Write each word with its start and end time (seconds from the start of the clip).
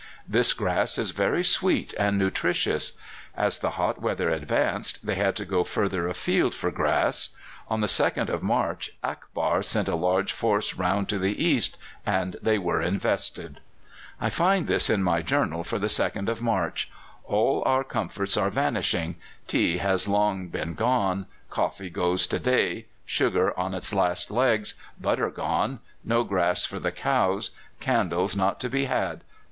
This 0.27 0.53
grass 0.53 0.97
is 0.97 1.11
very 1.11 1.43
sweet 1.43 1.93
and 1.93 2.17
nutritious. 2.17 2.93
As 3.37 3.59
the 3.59 3.69
hot 3.77 4.01
weather 4.01 4.31
advanced 4.31 5.05
they 5.05 5.13
had 5.13 5.35
to 5.35 5.45
go 5.45 5.63
further 5.63 6.07
afield 6.07 6.55
for 6.55 6.71
grass. 6.71 7.35
On 7.67 7.81
the 7.81 7.85
2nd 7.85 8.27
of 8.29 8.41
March 8.41 8.89
Akbar 9.03 9.61
sent 9.61 9.87
a 9.87 9.93
large 9.95 10.33
force 10.33 10.73
round 10.73 11.07
to 11.09 11.19
the 11.19 11.39
east, 11.43 11.77
and 12.03 12.35
they 12.41 12.57
were 12.57 12.81
invested. 12.81 13.59
"I 14.19 14.31
find 14.31 14.65
this 14.65 14.89
in 14.89 15.03
my 15.03 15.21
journal 15.21 15.63
for 15.63 15.77
the 15.77 15.85
2nd 15.85 16.29
of 16.29 16.41
March: 16.41 16.89
'All 17.23 17.61
our 17.67 17.83
comforts 17.83 18.35
are 18.35 18.49
vanishing. 18.49 19.17
Tea 19.45 19.77
has 19.77 20.07
long 20.07 20.47
been 20.47 20.73
gone; 20.73 21.27
coffee 21.51 21.91
goes 21.91 22.25
to 22.25 22.39
day; 22.39 22.87
sugar 23.05 23.55
on 23.55 23.75
its 23.75 23.93
last 23.93 24.31
legs; 24.31 24.73
butter 24.99 25.29
gone; 25.29 25.79
no 26.03 26.23
grass 26.23 26.65
for 26.65 26.79
the 26.79 26.91
cows; 26.91 27.51
candles 27.79 28.35
not 28.35 28.59
to 28.61 28.67
be 28.67 28.85
had. 28.85 29.21